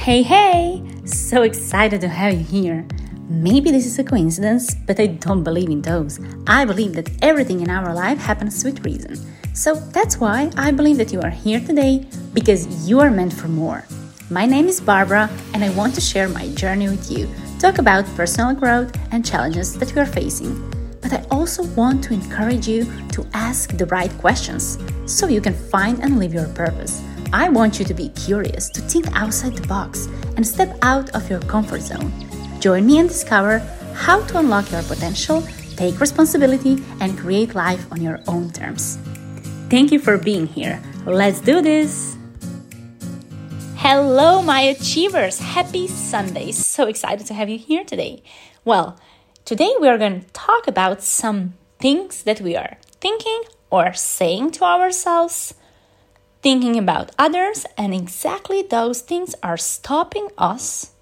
[0.00, 0.82] Hey, hey!
[1.04, 2.86] So excited to have you here.
[3.28, 6.18] Maybe this is a coincidence, but I don't believe in those.
[6.46, 9.18] I believe that everything in our life happens with reason.
[9.52, 13.48] So that's why I believe that you are here today because you are meant for
[13.48, 13.84] more.
[14.30, 17.28] My name is Barbara, and I want to share my journey with you,
[17.58, 20.56] talk about personal growth and challenges that we are facing.
[21.02, 25.54] But I also want to encourage you to ask the right questions so you can
[25.54, 27.02] find and live your purpose.
[27.32, 31.30] I want you to be curious, to think outside the box, and step out of
[31.30, 32.12] your comfort zone.
[32.58, 33.60] Join me and discover
[33.94, 38.98] how to unlock your potential, take responsibility, and create life on your own terms.
[39.68, 40.82] Thank you for being here.
[41.06, 42.16] Let's do this!
[43.76, 45.38] Hello, my achievers!
[45.38, 46.50] Happy Sunday!
[46.50, 48.24] So excited to have you here today.
[48.64, 48.98] Well,
[49.44, 54.50] today we are going to talk about some things that we are thinking or saying
[54.50, 55.54] to ourselves
[56.42, 60.92] thinking about others, and exactly those things are stopping us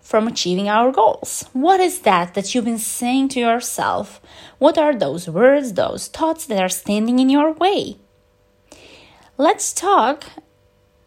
[0.00, 1.44] from achieving our goals.
[1.52, 4.20] What is that that you've been saying to yourself?
[4.58, 7.98] What are those words, those thoughts that are standing in your way?
[9.36, 10.24] Let's talk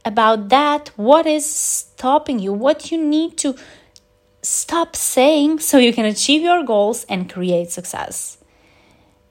[0.05, 0.91] about that.
[0.95, 2.53] What is stopping you?
[2.53, 3.55] What you need to
[4.41, 8.37] stop saying so you can achieve your goals and create success.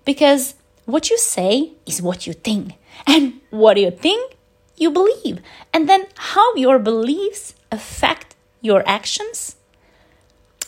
[0.05, 2.75] Because what you say is what you think.
[3.07, 4.36] And what you think?
[4.81, 5.41] You believe.
[5.73, 9.56] And then how your beliefs affect your actions?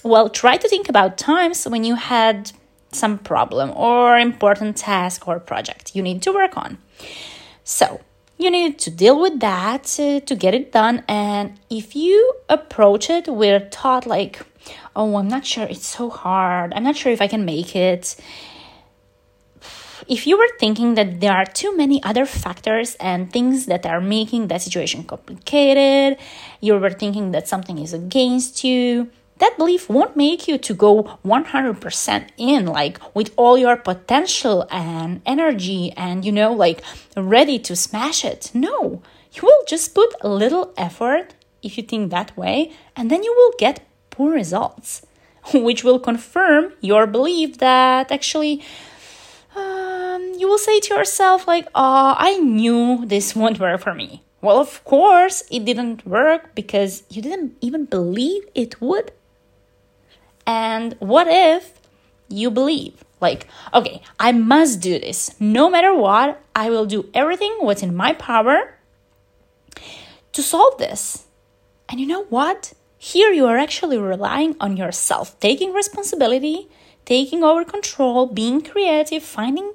[0.04, 2.52] Well, try to think about times when you had
[2.92, 6.76] some problem or important task or project you need to work on.
[7.64, 8.02] So,
[8.36, 11.04] you need to deal with that uh, to get it done.
[11.08, 14.40] And if you approach it with thought like,
[14.94, 18.16] oh, I'm not sure, it's so hard, I'm not sure if I can make it,
[20.08, 24.00] if you were thinking that there are too many other factors and things that are
[24.00, 26.18] making that situation complicated,
[26.60, 31.18] you were thinking that something is against you, that belief won't make you to go
[31.24, 36.80] 100% in like with all your potential and energy and you know like
[37.16, 38.50] ready to smash it.
[38.54, 39.02] No.
[39.32, 43.34] You will just put a little effort if you think that way and then you
[43.34, 43.80] will get
[44.10, 45.04] poor results
[45.54, 48.62] which will confirm your belief that actually
[49.56, 49.91] uh,
[50.22, 54.22] um, you will say to yourself like oh i knew this won't work for me.
[54.40, 59.12] Well of course it didn't work because you didn't even believe it would.
[60.46, 61.74] And what if
[62.28, 63.04] you believe?
[63.20, 65.34] Like okay i must do this.
[65.40, 68.74] No matter what i will do everything what's in my power
[70.32, 71.26] to solve this.
[71.88, 72.72] And you know what?
[72.96, 76.68] Here you are actually relying on yourself taking responsibility
[77.04, 79.72] taking over control, being creative, finding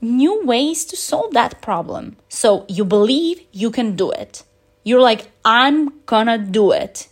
[0.00, 2.16] new ways to solve that problem.
[2.28, 4.44] So you believe you can do it.
[4.84, 7.08] You're like, I'm gonna do it.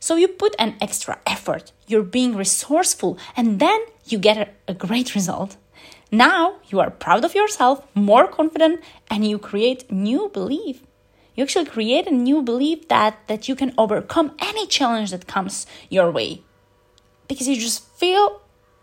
[0.00, 4.74] So you put an extra effort, you're being resourceful, and then you get a, a
[4.74, 5.56] great result.
[6.12, 10.82] Now you are proud of yourself, more confident, and you create new belief.
[11.34, 15.66] You actually create a new belief that, that you can overcome any challenge that comes
[15.88, 16.42] your way.
[17.26, 18.42] Because you just feel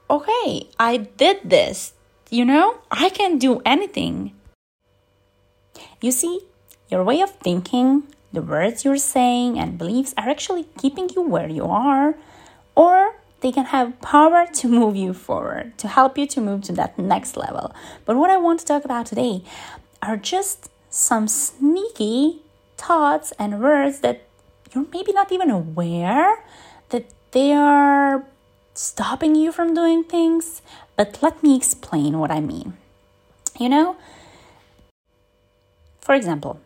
[0.09, 1.93] okay, I did this.
[2.33, 4.31] You know, I can do anything.
[5.99, 6.39] You see,
[6.87, 11.49] your way of thinking, the words you're saying, and beliefs are actually keeping you where
[11.49, 12.15] you are,
[12.73, 16.71] or they can have power to move you forward, to help you to move to
[16.71, 17.75] that next level.
[18.05, 19.43] But what I want to talk about today
[20.01, 22.43] are just some sneaky
[22.77, 24.25] thoughts and words that
[24.73, 26.45] you're maybe not even aware
[26.91, 28.23] that they are
[28.81, 30.61] stopping you from doing things,
[30.95, 32.73] but let me explain what I mean.
[33.59, 33.95] You know,
[35.99, 36.59] for example,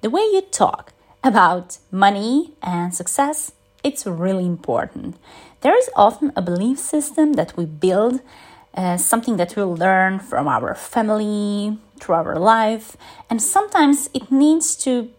[0.00, 0.92] the way you talk
[1.24, 3.52] about money and success,
[3.82, 5.16] it's really important.
[5.62, 8.20] There is often a belief system that we build,
[8.74, 12.96] uh, something that we learn from our family, through our life,
[13.28, 15.10] and sometimes it needs to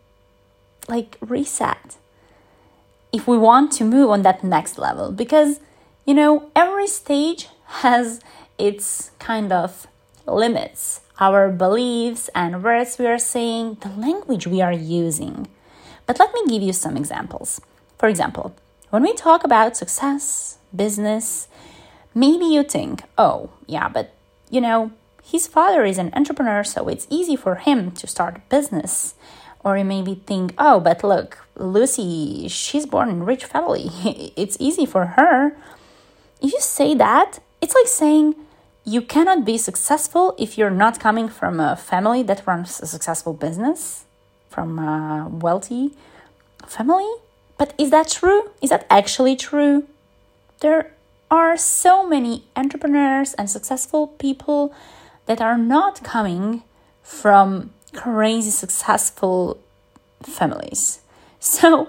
[0.88, 1.97] like reset
[3.12, 5.59] if we want to move on that next level because
[6.06, 7.50] you know, every stage
[7.84, 8.19] has
[8.57, 9.88] its kind of
[10.25, 15.48] limits, our beliefs and words we are saying, the language we are using.
[16.06, 17.62] But let me give you some examples.
[17.98, 18.56] For example,
[18.90, 21.48] when we talk about success, business,
[22.16, 24.16] maybe you think, oh, yeah, but
[24.50, 24.92] you know,
[25.24, 29.13] his father is an entrepreneur, so it's easy for him to start a business.
[29.63, 33.90] Or you maybe think, oh, but look, Lucy, she's born in a rich family.
[34.36, 35.56] it's easy for her.
[36.41, 38.36] If you say that, it's like saying
[38.86, 43.33] you cannot be successful if you're not coming from a family that runs a successful
[43.33, 44.06] business,
[44.50, 45.95] from a wealthy
[46.65, 47.12] family.
[47.57, 48.51] But is that true?
[48.62, 49.86] Is that actually true?
[50.62, 50.94] There
[51.30, 54.74] are so many entrepreneurs and successful people
[55.25, 56.63] that are not coming
[57.03, 59.59] from crazy successful
[60.24, 61.01] families.
[61.42, 61.88] So,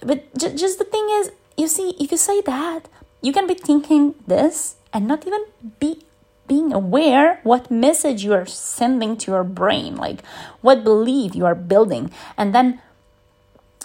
[0.00, 2.88] but just the thing is, you see, if you say that,
[3.20, 5.44] you can be thinking this and not even
[5.80, 6.04] be
[6.46, 10.24] being aware what message you are sending to your brain, like
[10.62, 12.10] what belief you are building.
[12.36, 12.80] And then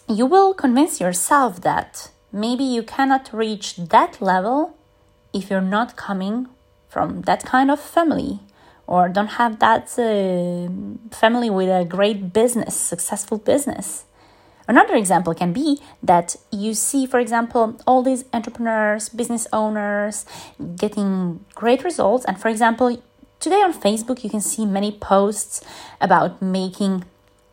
[0.07, 4.75] you will convince yourself that maybe you cannot reach that level
[5.33, 6.47] if you're not coming
[6.87, 8.39] from that kind of family
[8.87, 10.69] or don't have that uh,
[11.15, 14.05] family with a great business, successful business.
[14.67, 20.25] Another example can be that you see, for example, all these entrepreneurs, business owners
[20.77, 22.25] getting great results.
[22.25, 23.01] And for example,
[23.39, 25.61] today on Facebook, you can see many posts
[25.99, 27.03] about making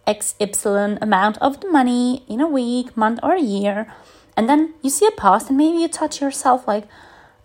[0.07, 3.93] XY amount of the money in a week, month, or year.
[4.37, 6.87] And then you see a post, and maybe you touch yourself like,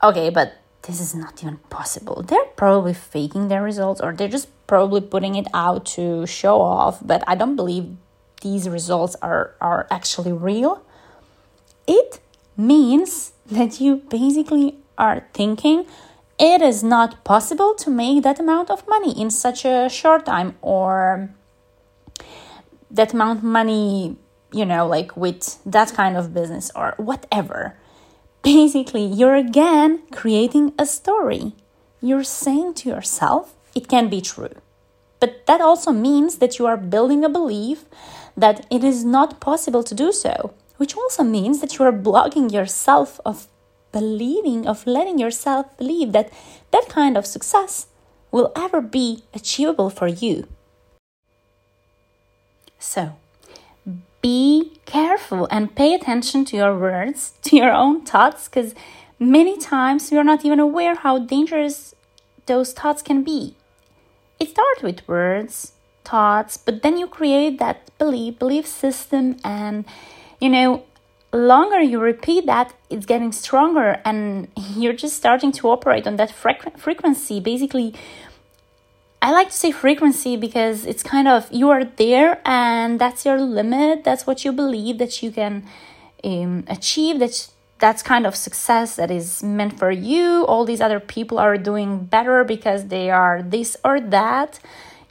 [0.04, 2.22] okay, but this is not even possible.
[2.22, 7.00] They're probably faking their results or they're just probably putting it out to show off,
[7.06, 7.98] but I don't believe
[8.46, 10.74] these results are, are actually real.
[11.88, 12.20] It
[12.56, 15.86] means that you basically are thinking
[16.38, 20.56] it is not possible to make that amount of money in such a short time
[20.62, 21.30] or
[22.92, 24.18] that amount of money,
[24.52, 27.76] you know, like with that kind of business or whatever
[28.46, 31.54] basically, you're again creating a story.
[32.00, 34.54] You're saying to yourself, it can be true.
[35.20, 37.86] But that also means that you are building a belief
[38.38, 42.50] that it is not possible to do so, which also means that you are blocking
[42.50, 43.48] yourself of
[43.92, 46.32] believing, of letting yourself believe that
[46.72, 47.88] that kind of success
[48.32, 50.48] will ever be achievable for you.
[52.78, 53.16] So,
[54.22, 58.76] be careful and pay attention to your words, to your own thoughts, because
[59.18, 61.96] many times you're not even aware how dangerous
[62.48, 63.56] those thoughts can be.
[64.40, 65.72] It starts with words,
[66.06, 69.86] thoughts, but then you create that belief, belief system, and
[70.40, 70.84] you know,
[71.34, 76.32] longer you repeat that, it's getting stronger, and you're just starting to operate on that
[76.32, 77.40] frequency.
[77.40, 77.94] Basically,
[79.22, 83.42] I like to say frequency because it's kind of you are there and that's your
[83.42, 84.04] limit.
[84.04, 85.66] That's what you believe that you can
[86.24, 87.18] um, achieve.
[87.18, 90.46] That's that's kind of success that is meant for you.
[90.46, 94.60] All these other people are doing better because they are this or that.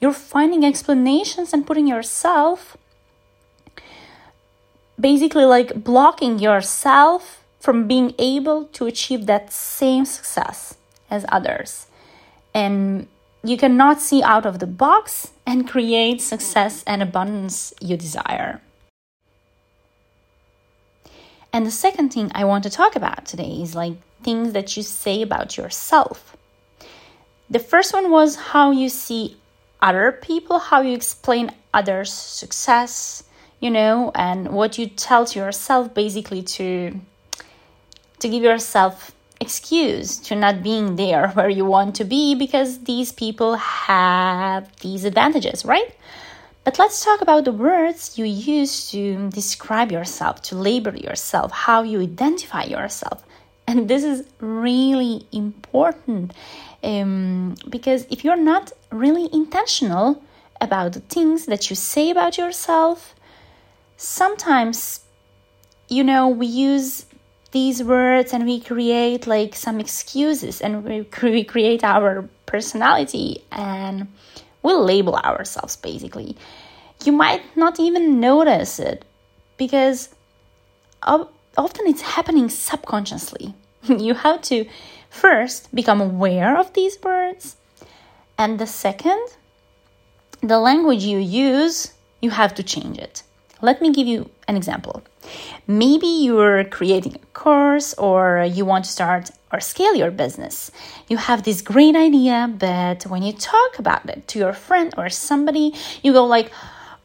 [0.01, 2.77] You're finding explanations and putting yourself
[4.99, 10.77] basically like blocking yourself from being able to achieve that same success
[11.11, 11.87] as others.
[12.53, 13.09] And
[13.43, 18.61] you cannot see out of the box and create success and abundance you desire.
[21.53, 24.83] And the second thing I want to talk about today is like things that you
[24.83, 26.37] say about yourself.
[27.49, 29.37] The first one was how you see
[29.85, 33.23] other people, how you explain others' success,
[33.61, 36.99] you know, and what you tell to yourself basically to
[38.21, 43.13] to give yourself excuse to not being there where you want to be because these
[43.13, 45.95] people have these advantages, right?
[46.65, 51.83] But let's talk about the words you use to describe yourself, to label yourself, how
[51.83, 53.23] you identify yourself.
[53.67, 56.33] And this is really important
[56.83, 60.23] um, because if you're not really intentional
[60.61, 63.15] about the things that you say about yourself,
[63.97, 65.01] sometimes,
[65.89, 67.07] you know, we use
[67.53, 74.09] these words and we create like some excuses and we, we create our personality and
[74.63, 76.37] we'll label ourselves basically.
[77.05, 79.05] You might not even notice it
[79.57, 80.09] because
[81.57, 83.55] often it's happening subconsciously.
[83.83, 84.67] you have to
[85.11, 87.57] first become aware of these words,
[88.37, 89.23] and the second,
[90.41, 93.23] the language you use, you have to change it.
[93.63, 95.03] Let me give you an example.
[95.67, 100.71] Maybe you're creating a course or you want to start or scale your business.
[101.09, 105.09] You have this great idea, but when you talk about it to your friend or
[105.09, 106.51] somebody, you go like,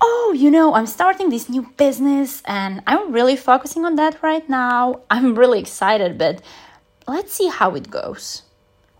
[0.01, 4.47] "Oh, you know, I'm starting this new business and I'm really focusing on that right
[4.49, 5.01] now.
[5.09, 6.41] I'm really excited, but
[7.07, 8.43] let's see how it goes."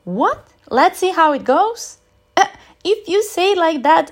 [0.03, 0.47] What?
[0.69, 1.97] Let's see how it goes?
[2.35, 2.47] Uh,
[2.83, 4.11] if you say like that,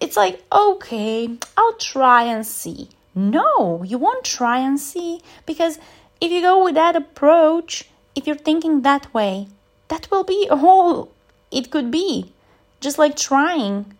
[0.00, 2.90] it's like, okay, I'll try and see.
[3.14, 5.78] No, you won't try and see because
[6.20, 9.48] if you go with that approach, if you're thinking that way,
[9.88, 11.10] that will be all
[11.50, 12.32] it could be.
[12.80, 13.96] Just like trying.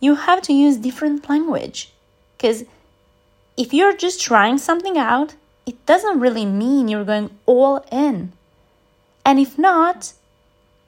[0.00, 1.92] You have to use different language
[2.36, 2.64] because
[3.56, 5.34] if you're just trying something out,
[5.66, 8.32] it doesn't really mean you're going all in.
[9.24, 10.14] And if not,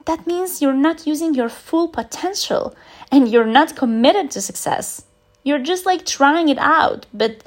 [0.05, 2.75] that means you're not using your full potential
[3.11, 5.05] and you're not committed to success.
[5.43, 7.43] You're just like trying it out, but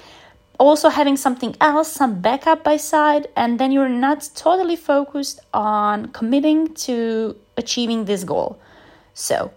[0.58, 6.06] also having something else, some backup by side, and then you're not totally focused on
[6.08, 8.58] committing to achieving this goal.
[9.12, 9.50] So,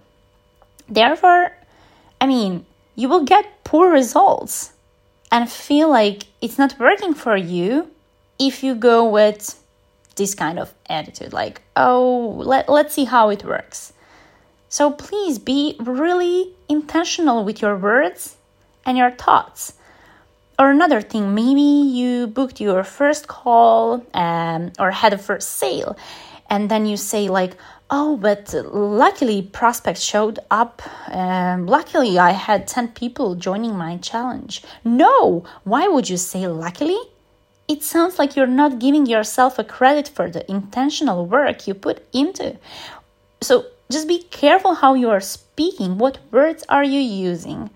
[0.87, 1.55] therefore,
[2.21, 4.73] I mean, you will get poor results
[5.31, 7.89] and feel like it's not working for you
[8.39, 9.61] if you go with
[10.15, 13.93] this kind of attitude like, oh, let, let's see how it works.
[14.67, 18.35] So please be really intentional with your words
[18.85, 19.73] and your thoughts
[20.59, 25.97] or another thing, maybe you booked your first call um, or had a first sale,
[26.49, 27.55] and then you say, like,
[27.89, 30.81] oh, but luckily prospects showed up.
[31.11, 34.63] Um, luckily, I had 10 people joining my challenge.
[34.83, 36.99] No, why would you say luckily?
[37.67, 42.05] It sounds like you're not giving yourself a credit for the intentional work you put
[42.13, 42.57] into.
[43.41, 45.97] So just be careful how you are speaking.
[45.97, 47.69] What words are you using?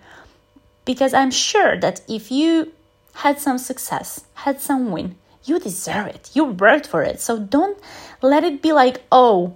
[0.85, 2.71] Because I'm sure that if you
[3.15, 5.15] had some success, had some win,
[5.45, 6.31] you deserve it.
[6.33, 7.19] You worked for it.
[7.21, 7.77] So don't
[8.21, 9.55] let it be like, oh,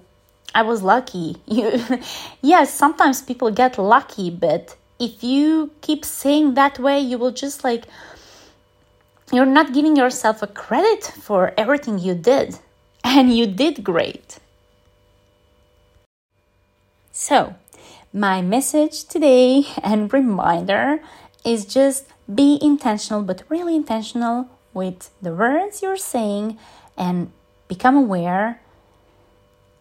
[0.57, 1.35] I was lucky.
[1.45, 1.67] You
[2.41, 7.63] yes, sometimes people get lucky, but if you keep saying that way, you will just
[7.63, 7.83] like
[9.31, 12.57] you're not giving yourself a credit for everything you did.
[13.03, 14.39] And you did great.
[17.11, 17.55] So,
[18.11, 20.99] my message today and reminder
[21.45, 22.05] is just
[22.41, 26.57] be intentional, but really intentional with the words you're saying
[26.97, 27.31] and
[27.67, 28.59] become aware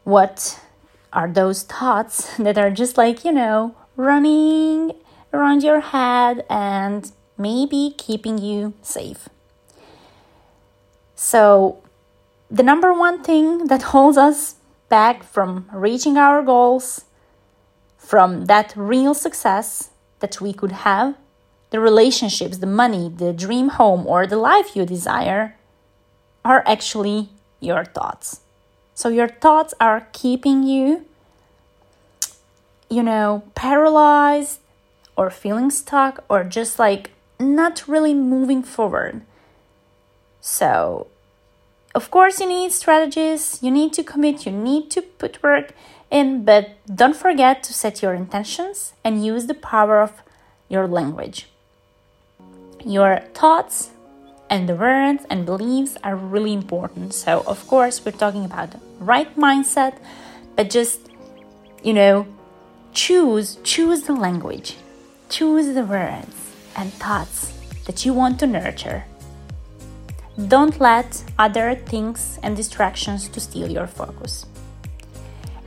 [0.04, 0.60] what
[1.16, 4.92] are those thoughts that are just like, you know, running
[5.32, 9.28] around your head and maybe keeping you safe.
[11.14, 11.82] So,
[12.50, 14.56] the number one thing that holds us
[14.90, 17.06] back from reaching our goals,
[17.96, 21.16] from that real success that we could have,
[21.70, 25.56] the relationships, the money, the dream home, or the life you desire
[26.44, 28.40] are actually your thoughts.
[28.96, 31.04] So your thoughts are keeping you,
[32.88, 34.58] you know, paralyzed
[35.18, 39.20] or feeling stuck or just like not really moving forward.
[40.40, 41.08] So,
[41.94, 45.74] of course, you need strategies, you need to commit, you need to put work
[46.10, 50.22] in, but don't forget to set your intentions and use the power of
[50.70, 51.48] your language.
[52.82, 53.90] Your thoughts
[54.48, 57.14] and the words and beliefs are really important.
[57.14, 59.98] So, of course, we're talking about the right mindset,
[60.54, 61.00] but just,
[61.82, 62.26] you know,
[62.92, 64.76] choose choose the language,
[65.28, 66.36] choose the words
[66.76, 67.52] and thoughts
[67.86, 69.04] that you want to nurture.
[70.48, 74.46] Don't let other things and distractions to steal your focus.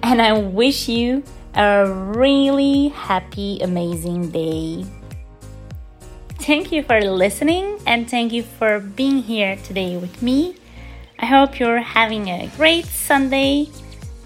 [0.04, 1.24] And I wish you
[1.56, 4.86] a really happy, amazing day.
[6.42, 10.56] Thank you for listening and thank you for being here today with me.
[11.20, 13.70] I hope you're having a great Sunday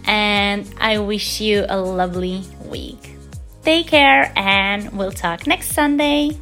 [0.06, 3.18] and I wish you a lovely week.
[3.64, 6.38] Take care and we'll talk next Sunday.